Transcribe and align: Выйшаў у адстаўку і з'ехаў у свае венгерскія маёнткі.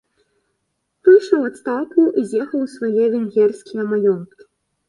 Выйшаў 1.09 1.43
у 1.47 1.51
адстаўку 1.51 2.07
і 2.19 2.23
з'ехаў 2.31 2.65
у 2.69 2.71
свае 2.77 3.05
венгерскія 3.17 3.87
маёнткі. 3.93 4.43